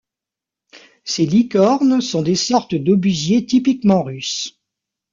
[1.03, 4.59] Ces licornes sont des sortes d'obusiers typiquement russe.